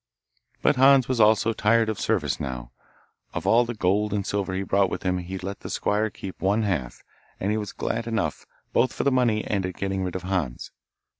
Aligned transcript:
But 0.63 0.77
Hans 0.77 1.07
was 1.07 1.19
also 1.21 1.53
tired 1.53 1.87
of 1.87 1.99
service 1.99 2.39
now. 2.39 2.71
Of 3.35 3.45
all 3.45 3.65
the 3.65 3.75
gold 3.75 4.13
and 4.13 4.25
silver 4.25 4.55
he 4.55 4.63
brought 4.63 4.89
with 4.89 5.03
him 5.03 5.19
he 5.19 5.37
let 5.37 5.59
the 5.59 5.69
squire 5.69 6.09
keep 6.09 6.41
one 6.41 6.63
half, 6.63 7.03
and 7.39 7.51
he 7.51 7.57
was 7.59 7.71
glad 7.71 8.07
enough, 8.07 8.47
both 8.73 8.93
for 8.93 9.03
the 9.03 9.11
money 9.11 9.45
and 9.45 9.63
at 9.63 9.75
getting 9.75 10.03
rid 10.03 10.15
of 10.15 10.23
Hans. 10.23 10.71